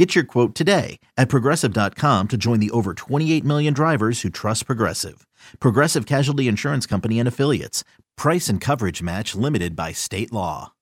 [0.00, 4.64] Get your quote today at progressive.com to join the over 28 million drivers who trust
[4.64, 5.26] Progressive.
[5.58, 7.84] Progressive Casualty Insurance Company and Affiliates.
[8.16, 10.72] Price and coverage match limited by state law.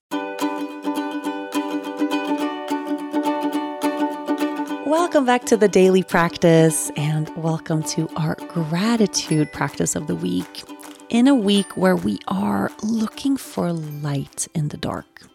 [4.86, 10.62] Welcome back to the daily practice and welcome to our gratitude practice of the week.
[11.08, 15.28] In a week where we are looking for light in the dark.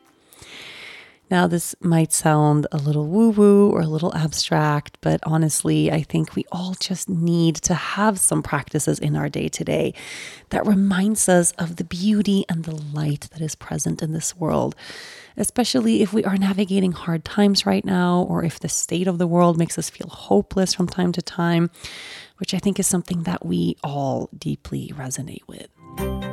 [1.33, 6.03] Now, this might sound a little woo woo or a little abstract, but honestly, I
[6.03, 9.95] think we all just need to have some practices in our day to day
[10.51, 14.75] that reminds us of the beauty and the light that is present in this world,
[15.35, 19.25] especially if we are navigating hard times right now or if the state of the
[19.25, 21.71] world makes us feel hopeless from time to time,
[22.37, 26.32] which I think is something that we all deeply resonate with.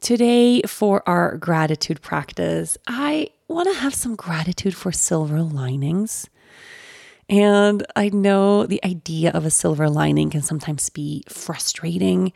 [0.00, 6.30] Today, for our gratitude practice, I want to have some gratitude for silver linings.
[7.28, 12.32] And I know the idea of a silver lining can sometimes be frustrating.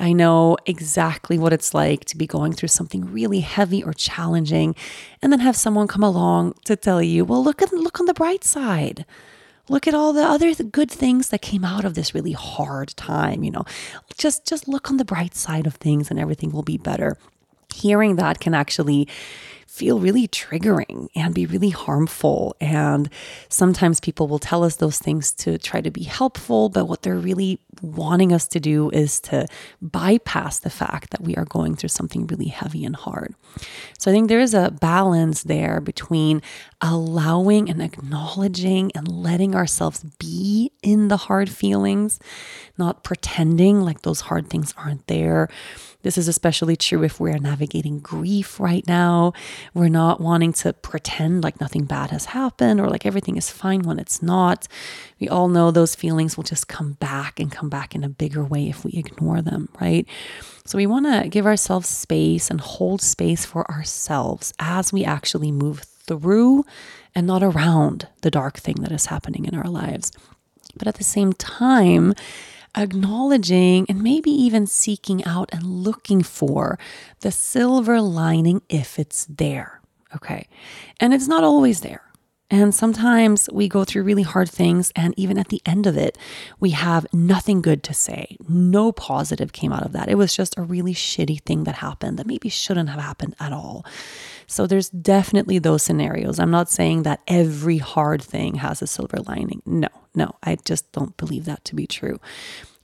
[0.00, 4.74] I know exactly what it's like to be going through something really heavy or challenging
[5.22, 8.14] and then have someone come along to tell you, "Well, look at look on the
[8.14, 9.06] bright side."
[9.68, 13.44] Look at all the other good things that came out of this really hard time
[13.44, 13.64] you know.
[14.16, 17.16] Just just look on the bright side of things and everything will be better.
[17.74, 19.08] Hearing that can actually
[19.80, 22.54] feel really triggering and be really harmful.
[22.60, 23.08] And
[23.48, 27.16] sometimes people will tell us those things to try to be helpful, but what they're
[27.16, 29.46] really wanting us to do is to
[29.80, 33.34] bypass the fact that we are going through something really heavy and hard.
[33.98, 36.42] So I think there is a balance there between
[36.82, 42.20] allowing and acknowledging and letting ourselves be in the hard feelings,
[42.76, 45.48] not pretending like those hard things aren't there
[46.02, 49.32] this is especially true if we're navigating grief right now.
[49.74, 53.82] We're not wanting to pretend like nothing bad has happened or like everything is fine
[53.82, 54.66] when it's not.
[55.20, 58.44] We all know those feelings will just come back and come back in a bigger
[58.44, 60.06] way if we ignore them, right?
[60.64, 65.52] So we want to give ourselves space and hold space for ourselves as we actually
[65.52, 66.64] move through
[67.14, 70.12] and not around the dark thing that is happening in our lives.
[70.76, 72.14] But at the same time,
[72.76, 76.78] acknowledging and maybe even seeking out and looking for
[77.20, 79.80] the silver lining if it's there.
[80.14, 80.48] Okay.
[80.98, 82.02] And it's not always there.
[82.52, 86.18] And sometimes we go through really hard things, and even at the end of it,
[86.58, 88.36] we have nothing good to say.
[88.48, 90.08] No positive came out of that.
[90.08, 93.52] It was just a really shitty thing that happened that maybe shouldn't have happened at
[93.52, 93.86] all.
[94.48, 96.40] So there's definitely those scenarios.
[96.40, 99.62] I'm not saying that every hard thing has a silver lining.
[99.64, 102.20] No, no, I just don't believe that to be true.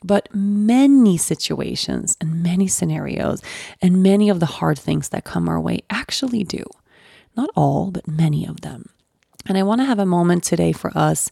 [0.04, 3.42] But many situations and many scenarios
[3.82, 6.64] and many of the hard things that come our way actually do.
[7.36, 8.90] Not all, but many of them.
[9.48, 11.30] And I want to have a moment today for us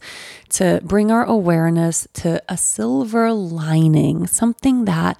[0.49, 5.19] to bring our awareness to a silver lining, something that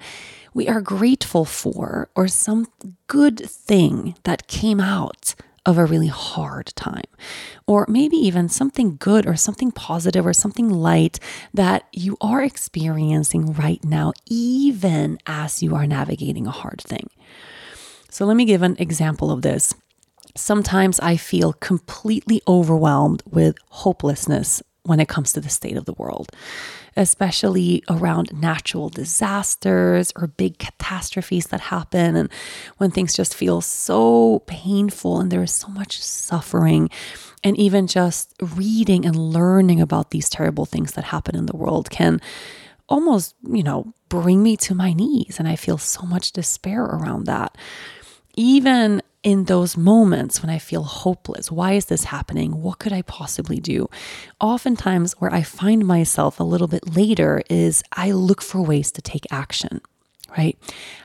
[0.54, 2.66] we are grateful for, or some
[3.06, 5.34] good thing that came out
[5.66, 7.04] of a really hard time.
[7.66, 11.18] Or maybe even something good or something positive or something light
[11.52, 17.10] that you are experiencing right now, even as you are navigating a hard thing.
[18.08, 19.74] So, let me give an example of this.
[20.36, 25.92] Sometimes I feel completely overwhelmed with hopelessness when it comes to the state of the
[25.94, 26.30] world,
[26.96, 32.16] especially around natural disasters or big catastrophes that happen.
[32.16, 32.30] And
[32.78, 36.88] when things just feel so painful and there is so much suffering.
[37.44, 41.90] And even just reading and learning about these terrible things that happen in the world
[41.90, 42.20] can
[42.88, 45.38] almost, you know, bring me to my knees.
[45.38, 47.56] And I feel so much despair around that.
[48.36, 51.50] Even in those moments when I feel hopeless.
[51.50, 52.62] Why is this happening?
[52.62, 53.90] What could I possibly do?
[54.38, 59.02] Oftentimes, where I find myself a little bit later is I look for ways to
[59.02, 59.80] take action
[60.36, 60.58] right?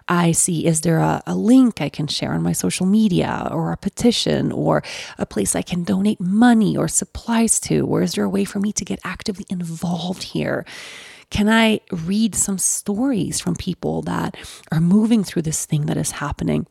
[0.10, 3.72] I see, is there a, a, link I can share on my social media or
[3.72, 4.84] a petition or
[5.18, 7.86] a place I can donate money or supplies to?
[7.86, 10.66] Or is there a way for me to get actively involved here?
[11.30, 14.36] Can I read some stories from people that
[14.70, 16.66] are moving through this thing that is happening?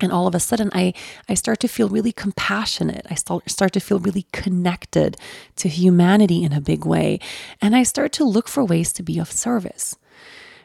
[0.00, 0.92] And all of a sudden i
[1.28, 3.06] i start to feel really compassionate.
[3.10, 5.16] I start, start to feel really connected
[5.56, 7.20] to humanity in a big way.
[7.60, 9.96] And i start to look for ways to be of service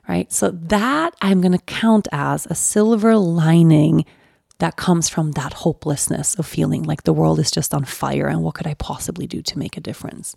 [0.08, 0.32] right?
[0.32, 4.06] So that i'm going to count as a silver lining
[4.60, 8.42] that comes from that hopelessness of feeling like the world is just on fire and
[8.42, 10.36] what could i possibly do to make a difference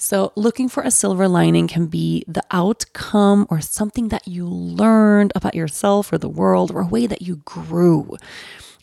[0.00, 5.32] so, looking for a silver lining can be the outcome or something that you learned
[5.34, 8.16] about yourself or the world or a way that you grew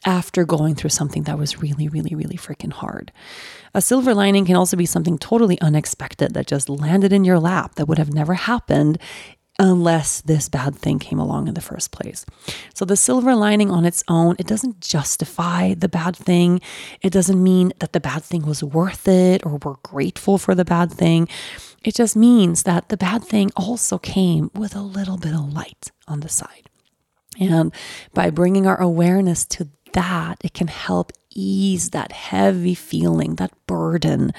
[0.04, 3.14] after going through something that was really, really, really freaking hard.
[3.74, 7.76] A silver lining can also be something totally unexpected that just landed in your lap
[7.76, 8.98] that would have never happened
[9.58, 12.26] unless this bad thing came along in the first place.
[12.74, 16.60] So the silver lining on its own, it doesn't justify the bad thing.
[17.02, 20.66] It doesn't mean that the bad thing was worth it or we're grateful for the
[20.66, 21.28] bad thing.
[21.84, 25.92] It just means that the bad thing also came with a little bit of light
[26.08, 26.70] on the side.
[27.40, 27.74] And
[28.14, 34.32] by bringing our awareness to that, it can help ease that heavy feeling, that burden.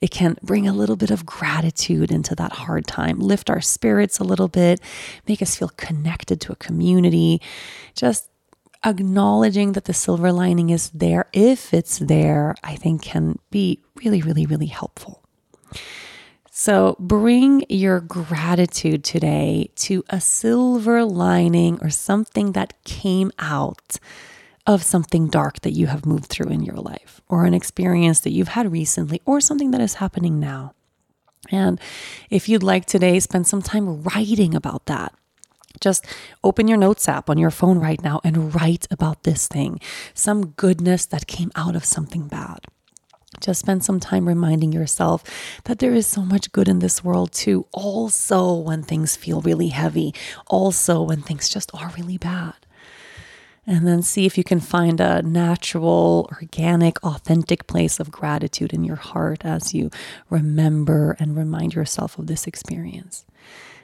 [0.00, 4.18] It can bring a little bit of gratitude into that hard time, lift our spirits
[4.18, 4.80] a little bit,
[5.28, 7.40] make us feel connected to a community.
[7.94, 8.28] Just
[8.84, 14.22] acknowledging that the silver lining is there, if it's there, I think can be really,
[14.22, 15.22] really, really helpful.
[16.50, 23.96] So bring your gratitude today to a silver lining or something that came out
[24.66, 28.30] of something dark that you have moved through in your life, or an experience that
[28.30, 30.74] you've had recently, or something that is happening now.
[31.50, 31.80] And
[32.30, 35.12] if you'd like today, spend some time writing about that.
[35.80, 36.06] Just
[36.44, 39.80] open your notes app on your phone right now and write about this thing,
[40.14, 42.60] some goodness that came out of something bad.
[43.40, 45.24] Just spend some time reminding yourself
[45.64, 47.66] that there is so much good in this world too.
[47.72, 50.14] Also, when things feel really heavy,
[50.46, 52.54] also, when things just are really bad
[53.66, 58.82] and then see if you can find a natural, organic, authentic place of gratitude in
[58.84, 59.90] your heart as you
[60.30, 63.24] remember and remind yourself of this experience.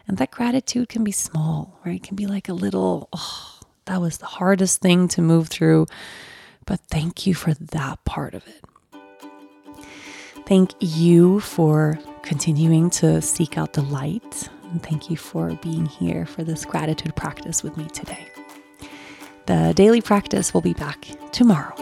[0.06, 1.96] And that gratitude can be small, right?
[1.96, 5.86] It can be like a little, oh, that was the hardest thing to move through,
[6.66, 8.64] but thank you for that part of it.
[10.46, 14.48] Thank you for continuing to seek out the light.
[14.70, 18.26] And thank you for being here for this gratitude practice with me today.
[19.48, 21.74] The daily practice will be back tomorrow.